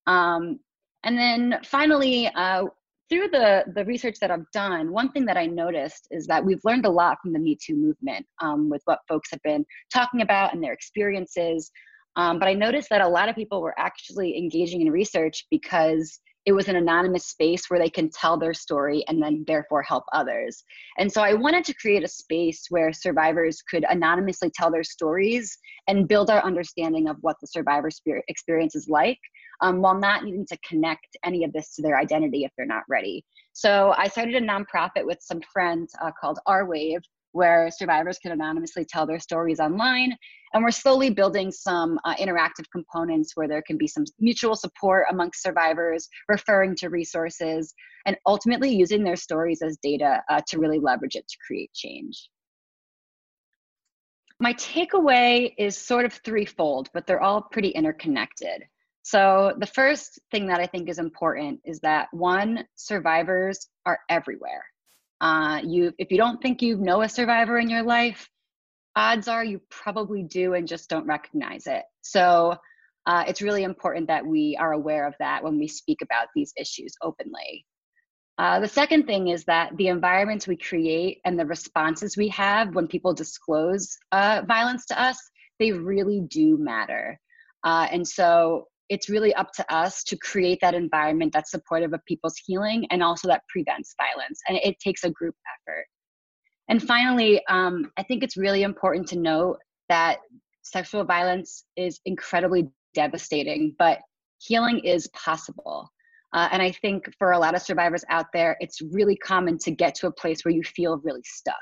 um, 0.07 0.59
and 1.05 1.17
then 1.17 1.59
finally 1.65 2.29
uh, 2.35 2.65
through 3.09 3.29
the 3.29 3.65
the 3.75 3.85
research 3.85 4.19
that 4.21 4.31
I've 4.31 4.51
done, 4.53 4.93
one 4.93 5.11
thing 5.11 5.25
that 5.27 5.37
I 5.37 5.47
noticed 5.47 6.09
is 6.11 6.27
that 6.27 6.45
we've 6.45 6.65
learned 6.65 6.87
a 6.87 6.91
lot 6.91 7.19
from 7.23 7.33
the 7.33 7.39
Me 7.39 7.57
Too 7.61 7.77
movement 7.77 8.27
um, 8.41 8.69
with 8.69 8.83
what 8.85 9.01
folks 9.09 9.31
have 9.31 9.43
been 9.43 9.65
talking 9.93 10.23
about 10.23 10.55
and 10.55 10.63
their 10.63 10.73
experiences. 10.73 11.71
Um, 12.17 12.39
but 12.39 12.49
I 12.49 12.55
noticed 12.55 12.89
that 12.91 13.01
a 13.01 13.09
lot 13.09 13.29
of 13.29 13.37
people 13.37 13.63
were 13.63 13.79
actually 13.79 14.37
engaging 14.37 14.81
in 14.83 14.91
research 14.91 15.47
because 15.51 16.21
it 16.49 16.53
was 16.53 16.67
an 16.67 16.77
anonymous 16.77 17.27
space 17.27 17.69
where 17.69 17.79
they 17.79 17.91
can 17.91 18.09
tell 18.09 18.39
their 18.39 18.55
story 18.55 19.05
and 19.07 19.23
then 19.23 19.45
therefore 19.47 19.83
help 19.83 20.05
others. 20.15 20.65
And 20.97 21.13
so 21.13 21.21
I 21.21 21.35
wanted 21.35 21.63
to 21.67 21.75
create 21.75 22.03
a 22.03 22.09
space 22.09 22.69
where 22.71 22.91
survivors 22.91 23.61
could 23.71 23.85
anonymously 23.87 24.51
tell 24.55 24.71
their 24.71 24.83
stories 24.83 25.59
and 25.89 26.09
build 26.09 26.31
our 26.31 26.43
understanding 26.43 27.07
of 27.07 27.19
what 27.21 27.37
the 27.43 27.49
survivor 27.49 27.91
experience 28.29 28.75
is 28.75 28.89
like 28.89 29.19
um, 29.61 29.83
while 29.83 29.99
not 29.99 30.25
needing 30.25 30.47
to 30.47 30.57
connect 30.67 31.19
any 31.23 31.45
of 31.45 31.53
this 31.53 31.75
to 31.75 31.83
their 31.83 31.99
identity 31.99 32.45
if 32.45 32.53
they're 32.57 32.65
not 32.65 32.85
ready. 32.89 33.27
So 33.53 33.93
I 33.99 34.09
started 34.09 34.35
a 34.35 34.41
nonprofit 34.41 35.05
with 35.05 35.19
some 35.21 35.43
friends 35.53 35.93
uh, 36.03 36.13
called 36.19 36.39
Our 36.47 36.67
Wave, 36.67 37.03
where 37.39 37.71
survivors 37.71 38.19
can 38.19 38.33
anonymously 38.33 38.85
tell 38.85 39.07
their 39.07 39.21
stories 39.21 39.61
online. 39.61 40.13
And 40.53 40.65
we're 40.65 40.73
slowly 40.73 41.11
building 41.11 41.53
some 41.53 42.01
uh, 42.05 42.17
interactive 42.17 42.65
components 42.73 43.33
where 43.37 43.47
there 43.47 43.63
can 43.63 43.79
be 43.79 43.87
some 43.87 44.05
mutual 44.19 44.57
support 44.57 45.07
amongst 45.09 45.41
survivors, 45.43 46.09
referring 46.29 46.75
to 46.77 46.89
resources, 46.89 47.73
and 48.07 48.17
ultimately 48.27 48.75
using 48.75 49.05
their 49.05 49.15
stories 49.15 49.63
as 49.63 49.79
data 49.83 50.21
uh, 50.29 50.41
to 50.49 50.59
really 50.59 50.81
leverage 50.81 51.15
it 51.15 51.29
to 51.29 51.37
create 51.47 51.73
change. 51.73 52.29
My 54.41 54.55
takeaway 54.55 55.53
is 55.59 55.77
sort 55.77 56.07
of 56.07 56.15
threefold, 56.25 56.89
but 56.93 57.07
they're 57.07 57.23
all 57.23 57.43
pretty 57.43 57.69
interconnected. 57.69 58.65
So, 59.03 59.55
the 59.59 59.67
first 59.67 60.19
thing 60.33 60.47
that 60.49 60.61
I 60.61 60.67
think 60.67 60.89
is 60.89 60.99
important 60.99 61.61
is 61.65 61.79
that 61.81 62.09
one, 62.13 62.65
survivors 62.75 63.69
are 63.87 64.01
everywhere. 64.09 64.65
Uh, 65.21 65.61
you, 65.65 65.93
if 65.99 66.11
you 66.11 66.17
don't 66.17 66.41
think 66.41 66.63
you 66.63 66.77
know 66.77 67.03
a 67.03 67.09
survivor 67.09 67.59
in 67.59 67.69
your 67.69 67.83
life, 67.83 68.29
odds 68.97 69.29
are 69.29 69.45
you 69.45 69.61
probably 69.71 70.23
do 70.23 70.55
and 70.55 70.69
just 70.69 70.89
don't 70.89 71.07
recognize 71.07 71.67
it. 71.67 71.85
So, 72.03 72.57
uh, 73.07 73.25
it's 73.27 73.41
really 73.41 73.63
important 73.63 74.09
that 74.09 74.27
we 74.27 74.57
are 74.61 74.73
aware 74.73 75.07
of 75.07 75.15
that 75.19 75.43
when 75.43 75.59
we 75.59 75.67
speak 75.67 76.03
about 76.03 76.29
these 76.35 76.53
issues 76.59 76.93
openly. 77.03 77.65
Uh, 78.39 78.61
the 78.61 78.69
second 78.69 79.05
thing 79.07 79.29
is 79.29 79.45
that 79.45 79.77
the 79.77 79.89
environments 79.89 80.47
we 80.47 80.57
create 80.57 81.21
and 81.25 81.39
the 81.39 81.47
responses 81.47 82.17
we 82.17 82.29
have 82.29 82.75
when 82.75 82.87
people 82.87 83.13
disclose 83.13 83.97
uh, 84.13 84.43
violence 84.47 84.87
to 84.87 85.01
us, 85.01 85.19
they 85.59 85.73
really 85.73 86.21
do 86.21 86.57
matter. 86.57 87.19
Uh, 87.65 87.89
and 87.91 88.07
so 88.07 88.69
it's 88.89 89.09
really 89.09 89.35
up 89.35 89.53
to 89.53 89.75
us 89.75 90.03
to 90.05 90.17
create 90.17 90.59
that 90.61 90.75
environment 90.75 91.33
that's 91.33 91.51
supportive 91.51 91.93
of 91.93 92.05
people's 92.07 92.37
healing 92.45 92.87
and 92.91 93.03
also 93.03 93.29
that 93.29 93.43
prevents 93.49 93.95
violence. 94.01 94.41
And 94.49 94.59
it 94.63 94.79
takes 94.81 95.05
a 95.05 95.11
group 95.11 95.35
effort. 95.69 95.87
And 96.69 96.83
finally, 96.83 97.43
um, 97.49 97.91
I 97.97 98.03
think 98.03 98.23
it's 98.23 98.37
really 98.37 98.63
important 98.63 99.09
to 99.09 99.19
note 99.19 99.59
that 99.89 100.19
sexual 100.63 101.05
violence 101.05 101.65
is 101.77 102.01
incredibly 102.05 102.69
devastating, 102.95 103.75
but 103.79 104.01
healing 104.39 104.81
is 104.81 105.09
possible. 105.09 105.89
Uh, 106.35 106.49
and 106.53 106.63
I 106.63 106.73
think 106.73 107.11
for 107.19 107.33
a 107.33 107.39
lot 107.39 107.55
of 107.55 107.63
survivors 107.63 108.05
out 108.11 108.27
there, 108.35 108.57
it's 108.61 108.83
really 108.83 109.17
common 109.17 109.59
to 109.59 109.71
get 109.71 109.95
to 109.97 110.09
a 110.09 110.13
place 110.13 110.45
where 110.45 110.55
you 110.55 110.63
feel 110.63 111.01
really 111.03 111.23
stuck 111.25 111.57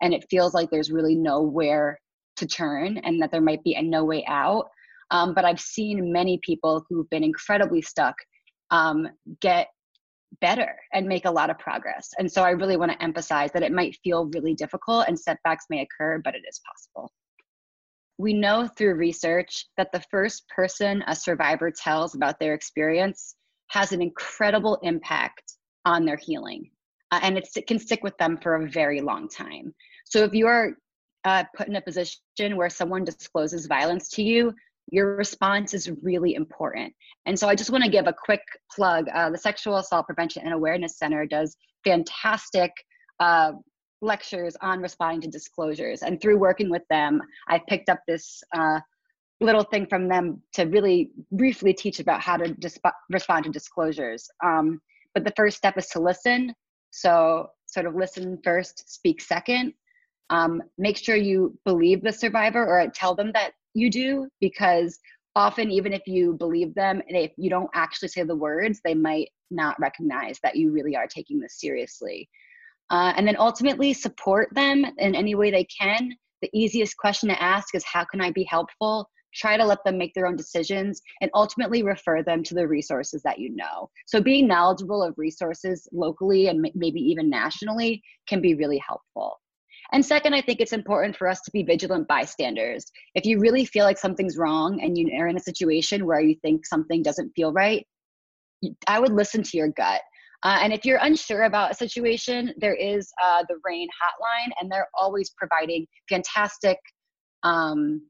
and 0.00 0.14
it 0.14 0.26
feels 0.30 0.54
like 0.54 0.70
there's 0.70 0.90
really 0.90 1.14
nowhere 1.14 1.98
to 2.36 2.46
turn 2.46 2.98
and 2.98 3.20
that 3.20 3.30
there 3.30 3.40
might 3.40 3.62
be 3.64 3.74
a 3.74 3.82
no 3.82 4.04
way 4.04 4.24
out. 4.26 4.68
Um, 5.10 5.34
but 5.34 5.44
I've 5.44 5.60
seen 5.60 6.12
many 6.12 6.38
people 6.42 6.84
who've 6.88 7.08
been 7.10 7.24
incredibly 7.24 7.82
stuck 7.82 8.16
um, 8.70 9.08
get 9.40 9.68
better 10.40 10.76
and 10.92 11.06
make 11.06 11.24
a 11.24 11.30
lot 11.30 11.50
of 11.50 11.58
progress. 11.58 12.10
And 12.18 12.30
so 12.30 12.42
I 12.42 12.50
really 12.50 12.76
want 12.76 12.92
to 12.92 13.02
emphasize 13.02 13.52
that 13.52 13.62
it 13.62 13.72
might 13.72 13.98
feel 14.02 14.26
really 14.34 14.54
difficult 14.54 15.06
and 15.08 15.18
setbacks 15.18 15.66
may 15.70 15.82
occur, 15.82 16.20
but 16.24 16.34
it 16.34 16.42
is 16.48 16.60
possible. 16.66 17.12
We 18.18 18.32
know 18.32 18.68
through 18.76 18.94
research 18.94 19.66
that 19.76 19.92
the 19.92 20.02
first 20.10 20.48
person 20.48 21.04
a 21.06 21.14
survivor 21.14 21.70
tells 21.70 22.14
about 22.14 22.40
their 22.40 22.54
experience 22.54 23.36
has 23.68 23.92
an 23.92 24.00
incredible 24.00 24.78
impact 24.82 25.54
on 25.84 26.04
their 26.04 26.16
healing. 26.16 26.70
Uh, 27.12 27.20
and 27.22 27.38
it 27.38 27.48
can 27.66 27.78
stick 27.78 28.02
with 28.02 28.16
them 28.18 28.38
for 28.38 28.56
a 28.56 28.68
very 28.68 29.00
long 29.00 29.28
time. 29.28 29.74
So 30.04 30.24
if 30.24 30.34
you 30.34 30.46
are 30.46 30.72
uh, 31.24 31.44
put 31.56 31.68
in 31.68 31.76
a 31.76 31.80
position 31.80 32.20
where 32.54 32.70
someone 32.70 33.04
discloses 33.04 33.66
violence 33.66 34.08
to 34.10 34.22
you, 34.22 34.52
your 34.88 35.16
response 35.16 35.74
is 35.74 35.90
really 36.02 36.34
important. 36.34 36.92
And 37.26 37.38
so 37.38 37.48
I 37.48 37.54
just 37.54 37.70
want 37.70 37.84
to 37.84 37.90
give 37.90 38.06
a 38.06 38.12
quick 38.12 38.42
plug. 38.74 39.08
Uh, 39.12 39.30
the 39.30 39.38
Sexual 39.38 39.78
Assault 39.78 40.06
Prevention 40.06 40.42
and 40.44 40.52
Awareness 40.52 40.98
Center 40.98 41.26
does 41.26 41.56
fantastic 41.84 42.70
uh, 43.20 43.52
lectures 44.00 44.56
on 44.60 44.80
responding 44.80 45.20
to 45.22 45.28
disclosures. 45.28 46.02
And 46.02 46.20
through 46.20 46.38
working 46.38 46.70
with 46.70 46.82
them, 46.88 47.20
I 47.48 47.60
picked 47.68 47.88
up 47.88 48.00
this 48.06 48.42
uh, 48.54 48.80
little 49.40 49.64
thing 49.64 49.86
from 49.86 50.08
them 50.08 50.42
to 50.54 50.64
really 50.64 51.10
briefly 51.32 51.72
teach 51.72 52.00
about 52.00 52.20
how 52.20 52.36
to 52.36 52.52
disp- 52.54 52.84
respond 53.10 53.44
to 53.44 53.50
disclosures. 53.50 54.28
Um, 54.44 54.80
but 55.14 55.24
the 55.24 55.32
first 55.36 55.56
step 55.56 55.76
is 55.78 55.86
to 55.88 56.00
listen. 56.00 56.54
So, 56.90 57.50
sort 57.66 57.86
of 57.86 57.94
listen 57.94 58.38
first, 58.44 58.92
speak 58.92 59.20
second. 59.20 59.74
Um, 60.30 60.62
make 60.78 60.96
sure 60.96 61.16
you 61.16 61.58
believe 61.64 62.02
the 62.02 62.12
survivor 62.12 62.66
or 62.66 62.88
tell 62.88 63.14
them 63.14 63.32
that 63.32 63.52
you 63.76 63.90
do 63.90 64.28
because 64.40 64.98
often 65.36 65.70
even 65.70 65.92
if 65.92 66.02
you 66.06 66.32
believe 66.32 66.74
them 66.74 67.02
and 67.06 67.16
if 67.16 67.30
you 67.36 67.50
don't 67.50 67.70
actually 67.74 68.08
say 68.08 68.22
the 68.22 68.34
words 68.34 68.80
they 68.82 68.94
might 68.94 69.28
not 69.50 69.78
recognize 69.78 70.38
that 70.42 70.56
you 70.56 70.72
really 70.72 70.96
are 70.96 71.06
taking 71.06 71.38
this 71.38 71.60
seriously. 71.60 72.28
Uh, 72.90 73.12
and 73.16 73.26
then 73.26 73.36
ultimately 73.38 73.92
support 73.92 74.48
them 74.52 74.84
in 74.98 75.14
any 75.14 75.34
way 75.34 75.50
they 75.50 75.64
can. 75.64 76.10
The 76.40 76.50
easiest 76.52 76.96
question 76.96 77.28
to 77.28 77.42
ask 77.42 77.74
is 77.74 77.84
how 77.84 78.04
can 78.04 78.20
i 78.20 78.30
be 78.30 78.44
helpful? 78.44 79.08
Try 79.34 79.58
to 79.58 79.64
let 79.64 79.84
them 79.84 79.98
make 79.98 80.14
their 80.14 80.26
own 80.26 80.36
decisions 80.36 81.02
and 81.20 81.30
ultimately 81.34 81.82
refer 81.82 82.22
them 82.22 82.42
to 82.44 82.54
the 82.54 82.66
resources 82.66 83.20
that 83.22 83.38
you 83.38 83.54
know. 83.54 83.90
So 84.06 84.22
being 84.22 84.46
knowledgeable 84.46 85.02
of 85.02 85.14
resources 85.18 85.86
locally 85.92 86.46
and 86.48 86.66
maybe 86.74 87.00
even 87.00 87.28
nationally 87.28 88.02
can 88.26 88.40
be 88.40 88.54
really 88.54 88.78
helpful 88.86 89.38
and 89.92 90.04
second, 90.04 90.34
I 90.34 90.42
think 90.42 90.60
it's 90.60 90.72
important 90.72 91.16
for 91.16 91.28
us 91.28 91.40
to 91.42 91.50
be 91.50 91.62
vigilant 91.62 92.08
bystanders. 92.08 92.84
If 93.14 93.24
you 93.24 93.38
really 93.38 93.64
feel 93.64 93.84
like 93.84 93.98
something's 93.98 94.36
wrong 94.36 94.80
and 94.82 94.96
you 94.96 95.10
are 95.18 95.28
in 95.28 95.36
a 95.36 95.40
situation 95.40 96.06
where 96.06 96.20
you 96.20 96.36
think 96.42 96.66
something 96.66 97.02
doesn't 97.02 97.32
feel 97.36 97.52
right, 97.52 97.86
I 98.86 98.98
would 98.98 99.12
listen 99.12 99.42
to 99.42 99.56
your 99.56 99.68
gut. 99.68 100.00
Uh, 100.42 100.58
and 100.62 100.72
if 100.72 100.84
you're 100.84 100.98
unsure 101.00 101.44
about 101.44 101.70
a 101.70 101.74
situation, 101.74 102.52
there 102.58 102.74
is 102.74 103.10
uh, 103.24 103.42
the 103.48 103.56
RAINN 103.64 103.88
hotline, 103.88 104.52
and 104.60 104.70
they're 104.70 104.88
always 104.94 105.30
providing 105.30 105.86
fantastic 106.08 106.78
um, 107.42 108.02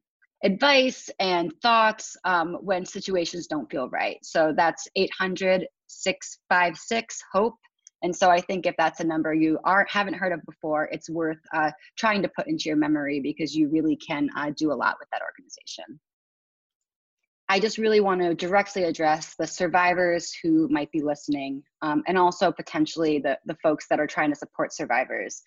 advice 0.44 1.08
and 1.18 1.52
thoughts 1.62 2.16
um, 2.24 2.58
when 2.60 2.84
situations 2.84 3.46
don't 3.46 3.70
feel 3.70 3.88
right. 3.90 4.18
So 4.22 4.52
that's 4.56 4.86
800 4.96 5.66
656 5.88 7.22
HOPE 7.32 7.58
and 8.02 8.14
so 8.14 8.30
I 8.30 8.40
think 8.40 8.66
if 8.66 8.74
that's 8.76 9.00
a 9.00 9.04
number 9.04 9.32
you 9.32 9.58
are 9.64 9.86
haven't 9.88 10.14
heard 10.14 10.32
of 10.32 10.44
before, 10.44 10.88
it's 10.92 11.08
worth 11.08 11.40
uh, 11.54 11.70
trying 11.96 12.22
to 12.22 12.28
put 12.28 12.46
into 12.46 12.68
your 12.68 12.76
memory 12.76 13.20
because 13.20 13.54
you 13.54 13.68
really 13.68 13.96
can 13.96 14.28
uh, 14.36 14.50
do 14.56 14.72
a 14.72 14.74
lot 14.74 14.96
with 15.00 15.08
that 15.12 15.22
organization. 15.22 16.00
I 17.48 17.60
just 17.60 17.78
really 17.78 18.00
want 18.00 18.20
to 18.22 18.34
directly 18.34 18.84
address 18.84 19.34
the 19.38 19.46
survivors 19.46 20.34
who 20.42 20.68
might 20.68 20.90
be 20.90 21.00
listening 21.00 21.62
um, 21.80 22.02
and 22.08 22.18
also 22.18 22.50
potentially 22.50 23.20
the, 23.20 23.38
the 23.46 23.56
folks 23.62 23.86
that 23.88 24.00
are 24.00 24.06
trying 24.06 24.30
to 24.30 24.36
support 24.36 24.74
survivors. 24.74 25.42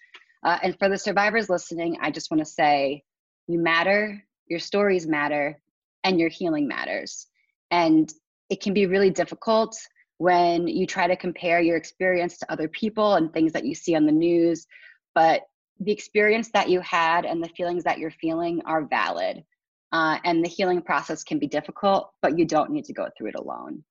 Uh, 0.46 0.58
and 0.64 0.80
for 0.80 0.88
the 0.88 0.98
survivors 0.98 1.50
listening, 1.50 1.98
I 2.02 2.10
just 2.10 2.32
want 2.32 2.40
to 2.40 2.46
say 2.46 3.04
you 3.48 3.60
matter, 3.60 4.24
your 4.48 4.60
stories 4.60 5.08
matter, 5.08 5.60
and 6.06 6.20
your 6.20 6.30
healing 6.30 6.70
matters. 6.70 7.28
And 7.70 8.12
it 8.50 8.62
can 8.62 8.74
be 8.74 8.86
really 8.86 9.10
difficult 9.10 9.78
when 10.20 10.68
you 10.68 10.86
try 10.86 11.08
to 11.08 11.16
compare 11.16 11.62
your 11.62 11.78
experience 11.78 12.38
to 12.38 12.52
other 12.52 12.68
people 12.68 13.16
and 13.16 13.34
things 13.34 13.54
that 13.54 13.66
you 13.66 13.74
see 13.74 13.96
on 13.96 14.06
the 14.06 14.12
news. 14.12 14.68
But 15.16 15.44
the 15.80 15.94
experience 15.94 16.52
that 16.52 16.70
you 16.70 16.82
had 16.82 17.26
and 17.26 17.42
the 17.42 17.50
feelings 17.50 17.86
that 17.86 18.00
you're 18.00 18.12
feeling 18.12 18.62
are 18.66 18.86
valid. 18.86 19.44
Uh, 19.94 20.18
and 20.26 20.44
the 20.44 20.50
healing 20.50 20.82
process 20.82 21.24
can 21.24 21.40
be 21.40 21.48
difficult, 21.48 22.12
but 22.22 22.38
you 22.38 22.46
don't 22.46 22.70
need 22.70 22.84
to 22.86 22.94
go 22.94 23.08
through 23.18 23.30
it 23.30 23.36
alone. 23.36 23.84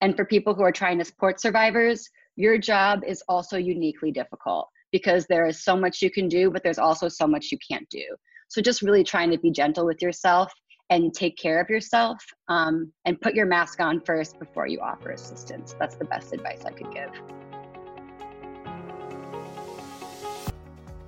And 0.00 0.16
for 0.16 0.24
people 0.24 0.52
who 0.52 0.62
are 0.62 0.72
trying 0.72 0.98
to 0.98 1.04
support 1.04 1.40
survivors, 1.40 2.10
your 2.34 2.58
job 2.58 3.02
is 3.06 3.22
also 3.28 3.56
uniquely 3.56 4.10
difficult 4.10 4.68
because 4.90 5.26
there 5.26 5.46
is 5.46 5.62
so 5.62 5.76
much 5.76 6.02
you 6.02 6.10
can 6.10 6.28
do, 6.28 6.50
but 6.50 6.64
there's 6.64 6.78
also 6.78 7.08
so 7.08 7.26
much 7.26 7.52
you 7.52 7.58
can't 7.70 7.88
do. 7.88 8.04
So 8.48 8.60
just 8.60 8.82
really 8.82 9.04
trying 9.04 9.30
to 9.30 9.38
be 9.38 9.52
gentle 9.52 9.86
with 9.86 10.02
yourself 10.02 10.52
and 10.90 11.12
take 11.14 11.36
care 11.36 11.60
of 11.60 11.68
yourself 11.68 12.24
um, 12.48 12.92
and 13.04 13.20
put 13.20 13.34
your 13.34 13.46
mask 13.46 13.80
on 13.80 14.00
first 14.00 14.38
before 14.38 14.66
you 14.66 14.80
offer 14.80 15.10
assistance. 15.10 15.74
That's 15.78 15.96
the 15.96 16.04
best 16.04 16.32
advice 16.32 16.64
I 16.64 16.70
could 16.70 16.92
give. 16.92 17.10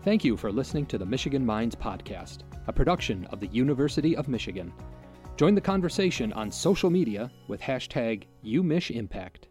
Thank 0.02 0.24
you 0.24 0.36
for 0.36 0.50
listening 0.50 0.86
to 0.86 0.98
the 0.98 1.04
Michigan 1.04 1.44
Minds 1.44 1.76
Podcast, 1.76 2.38
a 2.66 2.72
production 2.72 3.26
of 3.26 3.40
the 3.40 3.48
University 3.48 4.16
of 4.16 4.28
Michigan. 4.28 4.72
Join 5.36 5.54
the 5.54 5.60
conversation 5.60 6.32
on 6.32 6.50
social 6.50 6.90
media 6.90 7.30
with 7.48 7.60
hashtag 7.60 8.24
UMichImpact. 8.44 9.49